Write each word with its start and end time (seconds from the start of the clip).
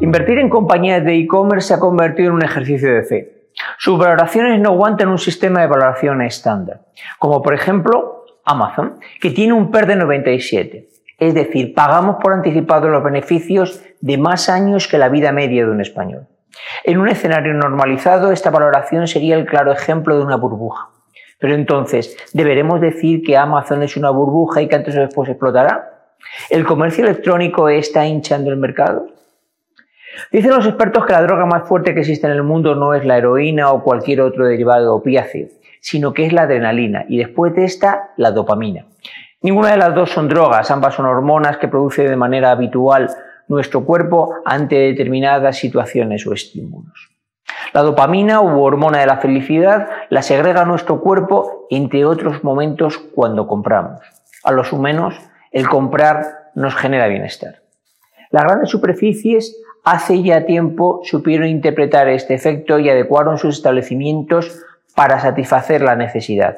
Invertir 0.00 0.38
en 0.38 0.50
compañías 0.50 1.02
de 1.04 1.16
e-commerce 1.16 1.68
se 1.68 1.74
ha 1.74 1.80
convertido 1.80 2.28
en 2.28 2.34
un 2.34 2.44
ejercicio 2.44 2.92
de 2.92 3.02
fe. 3.02 3.48
Sus 3.78 3.98
valoraciones 3.98 4.60
no 4.60 4.70
aguantan 4.70 5.08
un 5.08 5.18
sistema 5.18 5.62
de 5.62 5.68
valoración 5.68 6.20
estándar, 6.20 6.82
como 7.18 7.40
por 7.40 7.54
ejemplo 7.54 8.26
Amazon, 8.44 9.00
que 9.22 9.30
tiene 9.30 9.54
un 9.54 9.70
PER 9.70 9.86
de 9.86 9.96
97. 9.96 10.88
Es 11.18 11.32
decir, 11.32 11.72
pagamos 11.72 12.16
por 12.22 12.34
anticipado 12.34 12.90
los 12.90 13.02
beneficios 13.02 13.82
de 14.02 14.18
más 14.18 14.50
años 14.50 14.86
que 14.86 14.98
la 14.98 15.08
vida 15.08 15.32
media 15.32 15.64
de 15.64 15.70
un 15.70 15.80
español. 15.80 16.28
En 16.84 16.98
un 16.98 17.08
escenario 17.08 17.54
normalizado, 17.54 18.32
esta 18.32 18.50
valoración 18.50 19.08
sería 19.08 19.36
el 19.36 19.46
claro 19.46 19.72
ejemplo 19.72 20.18
de 20.18 20.24
una 20.24 20.36
burbuja. 20.36 20.90
Pero 21.38 21.54
entonces, 21.54 22.18
¿deberemos 22.34 22.82
decir 22.82 23.22
que 23.22 23.38
Amazon 23.38 23.82
es 23.82 23.96
una 23.96 24.10
burbuja 24.10 24.60
y 24.60 24.68
que 24.68 24.76
antes 24.76 24.94
o 24.94 25.00
después 25.00 25.30
explotará? 25.30 26.12
¿El 26.50 26.66
comercio 26.66 27.04
electrónico 27.04 27.70
está 27.70 28.06
hinchando 28.06 28.50
el 28.50 28.58
mercado? 28.58 29.15
Dicen 30.32 30.50
los 30.50 30.66
expertos 30.66 31.06
que 31.06 31.12
la 31.12 31.22
droga 31.22 31.46
más 31.46 31.68
fuerte 31.68 31.94
que 31.94 32.00
existe 32.00 32.26
en 32.26 32.32
el 32.32 32.42
mundo 32.42 32.74
no 32.74 32.94
es 32.94 33.04
la 33.04 33.18
heroína 33.18 33.70
o 33.72 33.82
cualquier 33.82 34.20
otro 34.20 34.46
derivado 34.46 34.94
opiáceo, 34.94 35.48
sino 35.80 36.12
que 36.12 36.26
es 36.26 36.32
la 36.32 36.42
adrenalina 36.42 37.04
y 37.08 37.18
después 37.18 37.54
de 37.54 37.64
esta, 37.64 38.10
la 38.16 38.30
dopamina. 38.30 38.86
Ninguna 39.42 39.70
de 39.70 39.76
las 39.76 39.94
dos 39.94 40.10
son 40.10 40.28
drogas, 40.28 40.70
ambas 40.70 40.94
son 40.94 41.06
hormonas 41.06 41.58
que 41.58 41.68
produce 41.68 42.08
de 42.08 42.16
manera 42.16 42.50
habitual 42.50 43.10
nuestro 43.48 43.84
cuerpo 43.84 44.34
ante 44.44 44.76
determinadas 44.76 45.56
situaciones 45.56 46.26
o 46.26 46.32
estímulos. 46.32 47.10
La 47.72 47.82
dopamina 47.82 48.40
u 48.40 48.62
hormona 48.62 48.98
de 48.98 49.06
la 49.06 49.18
felicidad 49.18 49.88
la 50.08 50.22
segrega 50.22 50.64
nuestro 50.64 51.00
cuerpo 51.00 51.66
entre 51.70 52.04
otros 52.04 52.42
momentos 52.42 52.98
cuando 52.98 53.46
compramos. 53.46 54.00
A 54.44 54.52
los 54.52 54.72
humanos, 54.72 55.14
el 55.52 55.68
comprar 55.68 56.50
nos 56.54 56.74
genera 56.74 57.06
bienestar. 57.06 57.62
Las 58.30 58.44
grandes 58.44 58.70
superficies 58.70 59.56
hace 59.86 60.20
ya 60.24 60.44
tiempo 60.44 61.00
supieron 61.04 61.46
interpretar 61.46 62.08
este 62.08 62.34
efecto 62.34 62.80
y 62.80 62.90
adecuaron 62.90 63.38
sus 63.38 63.58
establecimientos 63.58 64.60
para 64.96 65.20
satisfacer 65.20 65.80
la 65.80 65.94
necesidad. 65.94 66.56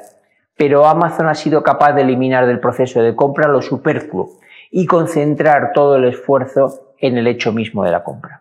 Pero 0.57 0.87
Amazon 0.87 1.29
ha 1.29 1.35
sido 1.35 1.63
capaz 1.63 1.93
de 1.93 2.03
eliminar 2.03 2.47
del 2.47 2.59
proceso 2.59 3.03
de 3.03 3.15
compra 3.15 3.47
lo 3.47 3.61
superfluo 3.61 4.31
y 4.71 4.87
concentrar 4.87 5.73
todo 5.75 5.97
el 5.97 6.07
esfuerzo 6.07 6.95
en 6.99 7.19
el 7.19 7.27
hecho 7.27 7.53
mismo 7.53 7.85
de 7.85 7.91
la 7.91 8.03
compra. 8.03 8.41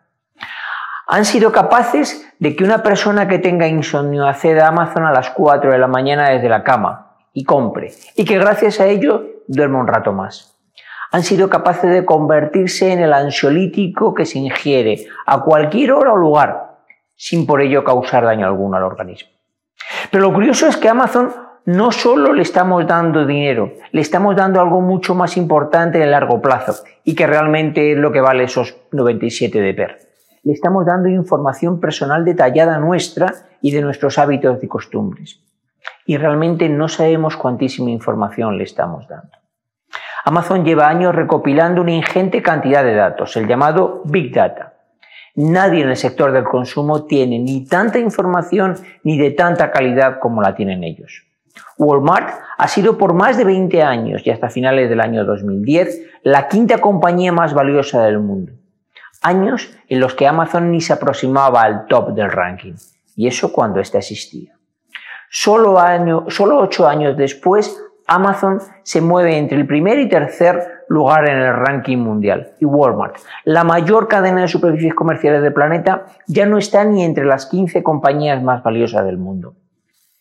Han 1.08 1.25
sido 1.25 1.52
capaces 1.52 2.25
de 2.39 2.55
que 2.55 2.63
una 2.63 2.81
persona 2.81 3.27
que 3.27 3.39
tenga 3.39 3.67
insomnio 3.67 4.25
acceda 4.25 4.65
a 4.65 4.69
Amazon 4.69 5.05
a 5.05 5.11
las 5.11 5.31
4 5.31 5.69
de 5.69 5.80
la 5.80 5.88
mañana 5.88 6.30
desde 6.30 6.47
la 6.47 6.63
cama 6.63 7.17
y 7.33 7.43
compre, 7.43 7.91
y 8.15 8.23
que 8.23 8.39
gracias 8.39 8.80
a 8.80 8.88
ello 8.88 9.25
duerma 9.47 9.80
un 9.80 9.88
rato 9.88 10.13
más. 10.13 10.56
Han 11.11 11.23
sido 11.23 11.50
capaces 11.50 11.91
de 11.91 12.05
convertirse 12.05 12.91
en 12.91 13.00
el 13.00 13.13
ansiolítico 13.13 14.13
que 14.13 14.25
se 14.25 14.39
ingiere 14.39 15.08
a 15.25 15.41
cualquier 15.41 15.94
hora 15.94 16.14
o 16.14 16.17
lugar, 16.17 16.77
sin 17.16 17.45
por 17.45 17.61
ello 17.61 17.83
causar 17.83 18.25
daño 18.25 18.45
alguno 18.45 18.77
al 18.77 18.83
organismo. 18.83 19.30
Pero 20.11 20.23
lo 20.23 20.33
curioso 20.33 20.67
es 20.67 20.77
que 20.77 20.89
Amazon 20.89 21.31
no 21.66 21.91
solo 21.91 22.31
le 22.31 22.44
estamos 22.44 22.88
dando 22.88 23.25
dinero, 23.25 23.73
le 23.91 24.02
estamos 24.02 24.36
dando 24.36 24.61
algo 24.61 24.80
mucho 24.80 25.16
más 25.16 25.36
importante 25.36 26.02
en 26.02 26.11
largo 26.11 26.41
plazo 26.41 26.83
y 27.03 27.14
que 27.14 27.27
realmente 27.27 27.92
es 27.92 27.97
lo 27.97 28.11
que 28.11 28.21
vale 28.21 28.45
esos 28.45 28.77
97 28.94 29.59
de 29.59 29.73
PER. 29.73 29.99
Le 30.44 30.53
estamos 30.53 30.86
dando 30.86 31.09
información 31.09 31.81
personal 31.81 32.23
detallada 32.23 32.80
nuestra 32.80 33.33
y 33.61 33.71
de 33.71 33.81
nuestros 33.81 34.17
hábitos 34.17 34.64
y 34.64 34.67
costumbres. 34.67 35.42
Y 36.05 36.16
realmente 36.16 36.69
no 36.69 36.88
sabemos 36.88 37.36
cuantísima 37.36 37.89
información 37.89 38.58
le 38.58 38.64
estamos 38.64 39.05
dando. 39.09 39.38
Amazon 40.28 40.66
lleva 40.66 40.89
años 40.89 41.16
recopilando 41.16 41.80
una 41.80 41.94
ingente 41.94 42.42
cantidad 42.42 42.83
de 42.83 42.94
datos, 42.94 43.38
el 43.38 43.47
llamado 43.47 44.02
Big 44.03 44.33
Data. 44.33 44.73
Nadie 45.36 45.83
en 45.83 45.89
el 45.89 45.95
sector 45.95 46.33
del 46.33 46.44
consumo 46.44 47.06
tiene 47.06 47.39
ni 47.39 47.66
tanta 47.66 47.97
información 47.97 48.76
ni 49.04 49.17
de 49.17 49.32
tanta 49.32 49.71
calidad 49.71 50.20
como 50.20 50.42
la 50.42 50.54
tienen 50.54 50.83
ellos. 50.83 51.23
Walmart 51.77 52.42
ha 52.58 52.67
sido 52.67 52.98
por 52.98 53.14
más 53.14 53.38
de 53.38 53.45
20 53.45 53.82
años 53.82 54.21
y 54.26 54.30
hasta 54.30 54.49
finales 54.49 54.89
del 54.89 54.99
año 54.99 55.23
2010 55.23 56.02
la 56.23 56.49
quinta 56.49 56.80
compañía 56.80 57.32
más 57.32 57.54
valiosa 57.54 58.04
del 58.04 58.20
mundo. 58.20 58.52
Años 59.21 59.71
en 59.88 60.02
los 60.02 60.14
que 60.14 60.27
Amazon 60.27 60.73
ni 60.73 60.82
se 60.82 60.92
aproximaba 60.92 61.61
al 61.61 61.86
top 61.88 62.09
del 62.09 62.30
ranking. 62.30 62.73
Y 63.15 63.27
eso 63.27 63.54
cuando 63.54 63.80
éste 63.80 63.98
existía. 63.98 64.58
Solo, 65.30 65.77
solo 66.27 66.59
ocho 66.59 66.86
años 66.86 67.15
después, 67.15 67.82
Amazon 68.08 68.60
se 68.84 69.02
mueve 69.02 69.38
entre 69.38 69.58
el 69.58 69.68
primer 69.68 70.00
y 70.00 70.08
tercer 70.08 70.86
lugar 70.88 71.30
en 71.30 71.38
el 71.38 71.54
ranking 71.54 71.98
mundial. 71.98 72.54
Y 72.60 72.66
Walmart, 72.66 73.18
la 73.44 73.66
mayor 73.66 74.08
cadena 74.08 74.42
de 74.42 74.48
superficies 74.48 74.95
comerciales 74.95 75.42
del 75.42 75.54
planeta, 75.54 76.06
ya 76.26 76.45
no 76.45 76.58
está 76.58 76.86
ni 76.86 77.04
entre 77.04 77.26
las 77.26 77.45
15 77.48 77.84
compañías 77.84 78.42
más 78.42 78.64
valiosas 78.64 79.06
del 79.06 79.18
mundo. 79.18 79.56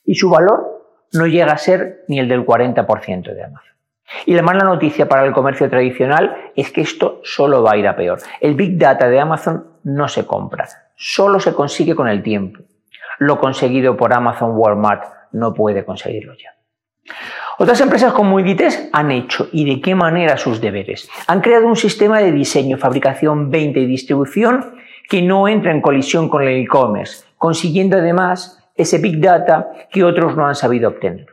Y 0.04 0.16
su 0.16 0.28
valor 0.28 0.76
no 1.12 1.26
llega 1.26 1.52
a 1.52 1.58
ser 1.58 2.04
ni 2.08 2.18
el 2.18 2.28
del 2.28 2.44
40% 2.44 3.32
de 3.32 3.44
Amazon. 3.44 3.76
Y 4.24 4.34
la 4.34 4.42
mala 4.42 4.64
noticia 4.64 5.08
para 5.08 5.24
el 5.24 5.32
comercio 5.32 5.68
tradicional 5.68 6.36
es 6.54 6.70
que 6.72 6.80
esto 6.80 7.20
solo 7.24 7.62
va 7.62 7.72
a 7.72 7.76
ir 7.76 7.86
a 7.88 7.96
peor. 7.96 8.18
El 8.40 8.54
Big 8.54 8.78
Data 8.78 9.08
de 9.08 9.20
Amazon 9.20 9.66
no 9.84 10.08
se 10.08 10.26
compra, 10.26 10.68
solo 10.96 11.40
se 11.40 11.54
consigue 11.54 11.94
con 11.94 12.08
el 12.08 12.22
tiempo. 12.22 12.60
Lo 13.18 13.38
conseguido 13.38 13.96
por 13.96 14.12
Amazon 14.12 14.52
Walmart 14.56 15.04
no 15.32 15.54
puede 15.54 15.84
conseguirlo 15.84 16.34
ya. 16.34 16.50
Otras 17.58 17.80
empresas 17.80 18.12
como 18.12 18.38
Inditex 18.38 18.90
han 18.92 19.10
hecho 19.10 19.48
y 19.50 19.64
de 19.64 19.80
qué 19.80 19.94
manera 19.94 20.36
sus 20.36 20.60
deberes. 20.60 21.08
Han 21.26 21.40
creado 21.40 21.66
un 21.66 21.76
sistema 21.76 22.18
de 22.18 22.30
diseño, 22.30 22.76
fabricación, 22.76 23.50
venta 23.50 23.78
y 23.78 23.86
distribución 23.86 24.74
que 25.08 25.22
no 25.22 25.48
entra 25.48 25.72
en 25.72 25.80
colisión 25.80 26.28
con 26.28 26.42
el 26.42 26.62
e-commerce, 26.62 27.24
consiguiendo 27.38 27.96
además 27.96 28.62
ese 28.74 28.98
Big 28.98 29.20
Data 29.20 29.70
que 29.90 30.04
otros 30.04 30.36
no 30.36 30.46
han 30.46 30.54
sabido 30.54 30.90
obtener. 30.90 31.28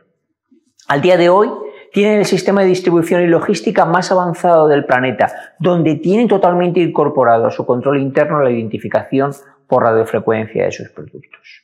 Al 0.88 1.02
día 1.02 1.18
de 1.18 1.28
hoy, 1.28 1.50
tienen 1.92 2.18
el 2.18 2.24
sistema 2.24 2.62
de 2.62 2.68
distribución 2.68 3.22
y 3.22 3.26
logística 3.26 3.84
más 3.84 4.10
avanzado 4.10 4.66
del 4.66 4.84
planeta, 4.84 5.32
donde 5.58 5.96
tienen 5.96 6.26
totalmente 6.26 6.80
incorporado 6.80 7.46
a 7.46 7.50
su 7.50 7.66
control 7.66 8.00
interno 8.00 8.40
la 8.40 8.50
identificación 8.50 9.32
por 9.68 9.82
radiofrecuencia 9.82 10.64
de 10.64 10.72
sus 10.72 10.88
productos. 10.88 11.63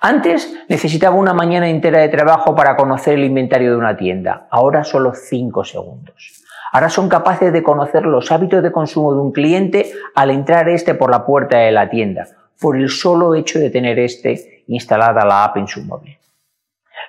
Antes 0.00 0.54
necesitaba 0.68 1.16
una 1.16 1.34
mañana 1.34 1.68
entera 1.68 1.98
de 2.00 2.08
trabajo 2.08 2.54
para 2.54 2.76
conocer 2.76 3.14
el 3.14 3.24
inventario 3.24 3.72
de 3.72 3.76
una 3.76 3.96
tienda, 3.96 4.46
ahora 4.50 4.84
solo 4.84 5.14
5 5.14 5.64
segundos. 5.64 6.42
Ahora 6.72 6.90
son 6.90 7.08
capaces 7.08 7.52
de 7.52 7.62
conocer 7.62 8.04
los 8.04 8.30
hábitos 8.30 8.62
de 8.62 8.72
consumo 8.72 9.14
de 9.14 9.20
un 9.20 9.32
cliente 9.32 9.92
al 10.14 10.30
entrar 10.30 10.68
este 10.68 10.94
por 10.94 11.10
la 11.10 11.24
puerta 11.24 11.58
de 11.58 11.72
la 11.72 11.88
tienda, 11.88 12.26
por 12.60 12.76
el 12.76 12.88
solo 12.88 13.34
hecho 13.34 13.58
de 13.58 13.70
tener 13.70 13.98
este 13.98 14.64
instalada 14.66 15.24
la 15.24 15.44
app 15.44 15.56
en 15.56 15.68
su 15.68 15.82
móvil. 15.82 16.18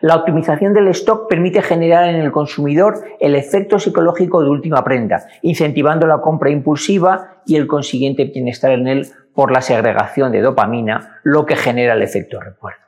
La 0.02 0.16
optimización 0.16 0.74
del 0.74 0.90
stock 0.90 1.28
permite 1.28 1.62
generar 1.62 2.08
en 2.10 2.18
el 2.18 2.32
consumidor 2.32 3.04
el 3.20 3.36
efecto 3.36 3.80
psicológico 3.80 4.44
de 4.44 4.50
última 4.50 4.84
prenda, 4.84 5.26
incentivando 5.42 6.06
la 6.06 6.22
compra 6.22 6.52
impulsiva 6.52 7.42
y 7.46 7.56
el 7.56 7.68
consiguiente 7.68 8.26
bienestar 8.26 8.72
en 8.72 8.88
él 8.88 9.08
por 9.34 9.52
la 9.52 9.62
segregación 9.62 10.32
de 10.32 10.42
dopamina, 10.42 11.20
lo 11.24 11.46
que 11.46 11.56
genera 11.56 11.94
el 11.94 12.02
efecto 12.02 12.40
recuerdo. 12.40 12.88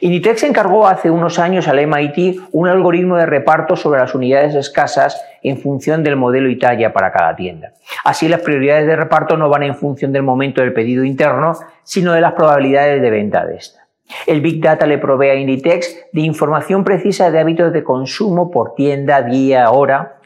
Inditex 0.00 0.44
encargó 0.44 0.86
hace 0.86 1.10
unos 1.10 1.38
años 1.38 1.66
al 1.66 1.84
MIT 1.84 2.40
un 2.52 2.68
algoritmo 2.68 3.16
de 3.16 3.26
reparto 3.26 3.74
sobre 3.74 4.00
las 4.00 4.14
unidades 4.14 4.54
escasas 4.54 5.20
en 5.42 5.58
función 5.58 6.04
del 6.04 6.16
modelo 6.16 6.48
y 6.48 6.58
talla 6.58 6.92
para 6.92 7.10
cada 7.10 7.34
tienda. 7.34 7.72
Así 8.04 8.28
las 8.28 8.40
prioridades 8.40 8.86
de 8.86 8.96
reparto 8.96 9.36
no 9.36 9.48
van 9.48 9.64
en 9.64 9.74
función 9.74 10.12
del 10.12 10.22
momento 10.22 10.60
del 10.60 10.72
pedido 10.72 11.04
interno, 11.04 11.54
sino 11.82 12.12
de 12.12 12.20
las 12.20 12.34
probabilidades 12.34 13.02
de 13.02 13.10
venta 13.10 13.44
de 13.44 13.56
esta. 13.56 13.83
El 14.26 14.40
Big 14.40 14.62
Data 14.62 14.86
le 14.86 14.98
provee 14.98 15.28
a 15.28 15.34
Inditex 15.34 16.06
de 16.12 16.20
información 16.20 16.84
precisa 16.84 17.30
de 17.30 17.38
hábitos 17.38 17.72
de 17.72 17.84
consumo 17.84 18.50
por 18.50 18.74
tienda, 18.74 19.22
día, 19.22 19.70
hora. 19.70 20.20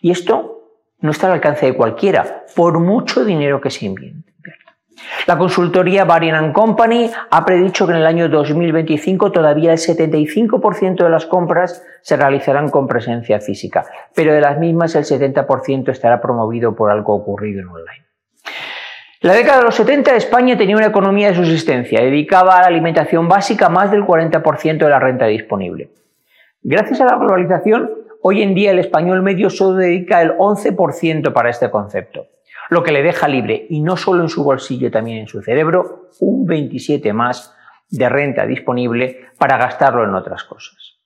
Y 0.00 0.10
esto 0.10 0.60
no 1.00 1.10
está 1.10 1.26
al 1.26 1.34
alcance 1.34 1.66
de 1.66 1.74
cualquiera, 1.74 2.44
por 2.54 2.78
mucho 2.78 3.24
dinero 3.24 3.60
que 3.60 3.70
se 3.70 3.86
invierta. 3.86 4.30
La 5.26 5.38
consultoría 5.38 6.04
Varian 6.04 6.52
Company 6.52 7.10
ha 7.30 7.44
predicho 7.44 7.86
que 7.86 7.92
en 7.92 7.98
el 7.98 8.06
año 8.06 8.28
2025 8.28 9.32
todavía 9.32 9.72
el 9.72 9.78
75% 9.78 11.02
de 11.02 11.10
las 11.10 11.26
compras 11.26 11.82
se 12.02 12.16
realizarán 12.16 12.68
con 12.68 12.86
presencia 12.86 13.40
física, 13.40 13.86
pero 14.14 14.32
de 14.34 14.40
las 14.40 14.58
mismas 14.58 14.94
el 14.94 15.04
70% 15.04 15.90
estará 15.90 16.20
promovido 16.20 16.74
por 16.74 16.90
algo 16.90 17.14
ocurrido 17.14 17.60
en 17.60 17.68
online. 17.68 18.09
La 19.20 19.34
década 19.34 19.58
de 19.58 19.64
los 19.64 19.74
70 19.74 20.16
España 20.16 20.56
tenía 20.56 20.76
una 20.76 20.86
economía 20.86 21.28
de 21.28 21.36
subsistencia, 21.36 22.00
dedicaba 22.00 22.58
a 22.58 22.62
la 22.62 22.66
alimentación 22.68 23.28
básica 23.28 23.68
más 23.68 23.90
del 23.90 24.02
40% 24.02 24.78
de 24.78 24.88
la 24.88 24.98
renta 24.98 25.26
disponible. 25.26 25.90
Gracias 26.62 27.00
a 27.00 27.04
la 27.04 27.16
globalización, 27.16 27.90
hoy 28.22 28.42
en 28.42 28.54
día 28.54 28.70
el 28.70 28.78
español 28.78 29.22
medio 29.22 29.50
solo 29.50 29.76
dedica 29.76 30.22
el 30.22 30.32
11% 30.32 31.32
para 31.32 31.50
este 31.50 31.70
concepto 31.70 32.26
lo 32.70 32.84
que 32.84 32.92
le 32.92 33.02
deja 33.02 33.28
libre, 33.28 33.66
y 33.68 33.80
no 33.80 33.96
solo 33.96 34.22
en 34.22 34.28
su 34.28 34.44
bolsillo, 34.44 34.90
también 34.90 35.18
en 35.18 35.26
su 35.26 35.42
cerebro, 35.42 36.08
un 36.20 36.46
27 36.46 37.12
más 37.12 37.54
de 37.90 38.08
renta 38.08 38.46
disponible 38.46 39.26
para 39.36 39.58
gastarlo 39.58 40.04
en 40.04 40.14
otras 40.14 40.44
cosas. 40.44 40.96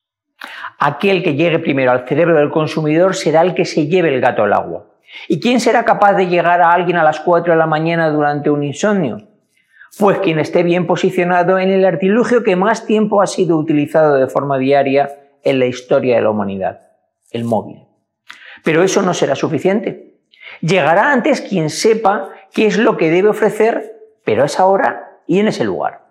Aquel 0.79 1.23
que 1.23 1.35
llegue 1.35 1.59
primero 1.59 1.91
al 1.91 2.07
cerebro 2.07 2.37
del 2.37 2.51
consumidor 2.51 3.15
será 3.15 3.41
el 3.41 3.55
que 3.55 3.65
se 3.65 3.87
lleve 3.87 4.15
el 4.15 4.21
gato 4.21 4.43
al 4.43 4.53
agua. 4.53 4.87
¿Y 5.29 5.41
quién 5.41 5.61
será 5.61 5.85
capaz 5.85 6.15
de 6.15 6.27
llegar 6.27 6.61
a 6.61 6.73
alguien 6.73 6.97
a 6.97 7.05
las 7.05 7.21
4 7.21 7.53
de 7.53 7.59
la 7.59 7.67
mañana 7.67 8.11
durante 8.11 8.51
un 8.51 8.63
insomnio? 8.63 9.29
Pues 9.99 10.19
quien 10.19 10.39
esté 10.39 10.63
bien 10.63 10.87
posicionado 10.87 11.59
en 11.59 11.71
el 11.71 11.85
artilugio 11.85 12.43
que 12.43 12.57
más 12.57 12.85
tiempo 12.87 13.23
ha 13.23 13.27
sido 13.27 13.57
utilizado 13.57 14.17
de 14.17 14.27
forma 14.27 14.59
diaria 14.59 15.11
en 15.45 15.59
la 15.61 15.67
historia 15.67 16.17
de 16.17 16.23
la 16.23 16.31
humanidad, 16.31 16.81
el 17.31 17.45
móvil. 17.45 17.85
Pero 18.65 18.83
eso 18.83 19.03
no 19.03 19.15
será 19.15 19.37
suficiente. 19.37 20.17
Llegará 20.61 21.13
antes 21.13 21.41
quien 21.41 21.71
sepa 21.71 22.31
qué 22.53 22.67
es 22.67 22.79
lo 22.79 22.97
que 22.97 23.11
debe 23.11 23.29
ofrecer, 23.29 23.93
pero 24.25 24.43
a 24.43 24.47
esa 24.47 24.67
hora 24.67 25.21
y 25.27 25.39
en 25.39 25.49
ese 25.49 25.65
lugar. 25.65 26.05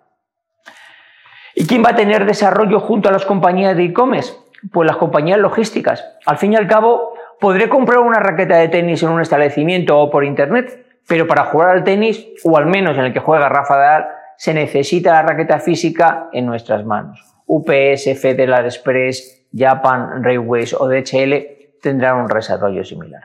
¿Y 1.54 1.66
quién 1.66 1.84
va 1.84 1.90
a 1.90 1.96
tener 1.96 2.24
desarrollo 2.24 2.80
junto 2.80 3.08
a 3.08 3.12
las 3.12 3.24
compañías 3.24 3.76
de 3.76 3.84
e-commerce? 3.84 4.34
Pues 4.72 4.86
las 4.86 4.96
compañías 4.96 5.38
logísticas. 5.38 6.04
Al 6.24 6.38
fin 6.38 6.52
y 6.52 6.56
al 6.56 6.66
cabo, 6.66 7.13
podré 7.44 7.68
comprar 7.68 7.98
una 7.98 8.20
raqueta 8.20 8.56
de 8.56 8.68
tenis 8.68 9.02
en 9.02 9.10
un 9.10 9.20
establecimiento 9.20 10.00
o 10.00 10.08
por 10.08 10.24
internet, 10.24 10.86
pero 11.06 11.26
para 11.26 11.44
jugar 11.44 11.68
al 11.68 11.84
tenis, 11.84 12.26
o 12.42 12.56
al 12.56 12.64
menos 12.64 12.96
en 12.96 13.04
el 13.04 13.12
que 13.12 13.20
juega 13.20 13.50
Rafa 13.50 13.76
Nadal, 13.76 14.06
se 14.38 14.54
necesita 14.54 15.12
la 15.12 15.24
raqueta 15.24 15.58
física 15.58 16.30
en 16.32 16.46
nuestras 16.46 16.86
manos. 16.86 17.22
UPS, 17.44 18.18
Federal 18.18 18.64
Express, 18.64 19.46
Japan 19.54 20.24
Railways 20.24 20.72
o 20.72 20.88
DHL 20.88 21.80
tendrán 21.82 22.16
un 22.16 22.28
desarrollo 22.28 22.82
similar. 22.82 23.24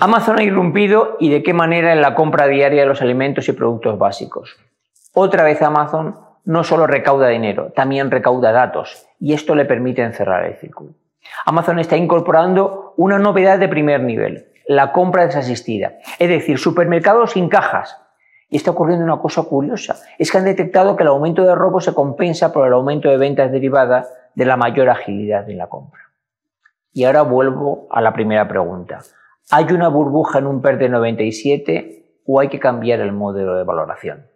Amazon 0.00 0.40
ha 0.40 0.42
irrumpido 0.42 1.16
y 1.20 1.30
de 1.30 1.44
qué 1.44 1.52
manera 1.52 1.92
en 1.92 2.00
la 2.00 2.16
compra 2.16 2.48
diaria 2.48 2.80
de 2.80 2.88
los 2.88 3.02
alimentos 3.02 3.48
y 3.48 3.52
productos 3.52 4.00
básicos. 4.00 4.56
Otra 5.14 5.44
vez 5.44 5.62
Amazon 5.62 6.16
no 6.44 6.64
solo 6.64 6.88
recauda 6.88 7.28
dinero, 7.28 7.70
también 7.72 8.10
recauda 8.10 8.50
datos 8.50 9.06
y 9.20 9.32
esto 9.32 9.54
le 9.54 9.64
permite 9.64 10.02
encerrar 10.02 10.44
el 10.44 10.56
círculo. 10.56 10.90
Amazon 11.44 11.78
está 11.78 11.96
incorporando 11.96 12.94
una 12.96 13.18
novedad 13.18 13.58
de 13.58 13.68
primer 13.68 14.02
nivel, 14.02 14.48
la 14.66 14.92
compra 14.92 15.26
desasistida, 15.26 15.98
es 16.18 16.28
decir, 16.28 16.58
supermercados 16.58 17.32
sin 17.32 17.48
cajas. 17.48 17.98
Y 18.48 18.56
está 18.56 18.70
ocurriendo 18.70 19.04
una 19.04 19.20
cosa 19.20 19.42
curiosa, 19.42 19.96
es 20.18 20.30
que 20.30 20.38
han 20.38 20.44
detectado 20.44 20.96
que 20.96 21.02
el 21.02 21.08
aumento 21.08 21.42
de 21.42 21.54
robo 21.54 21.80
se 21.80 21.94
compensa 21.94 22.52
por 22.52 22.66
el 22.66 22.72
aumento 22.72 23.08
de 23.08 23.16
ventas 23.16 23.50
derivadas 23.50 24.12
de 24.34 24.44
la 24.44 24.56
mayor 24.56 24.88
agilidad 24.88 25.48
en 25.50 25.58
la 25.58 25.68
compra. 25.68 26.02
Y 26.92 27.04
ahora 27.04 27.22
vuelvo 27.22 27.88
a 27.90 28.00
la 28.00 28.12
primera 28.12 28.46
pregunta. 28.46 29.00
¿Hay 29.50 29.66
una 29.72 29.88
burbuja 29.88 30.38
en 30.38 30.46
un 30.46 30.62
PER 30.62 30.78
de 30.78 30.88
97 30.88 32.22
o 32.26 32.40
hay 32.40 32.48
que 32.48 32.60
cambiar 32.60 33.00
el 33.00 33.12
modelo 33.12 33.56
de 33.56 33.64
valoración? 33.64 34.26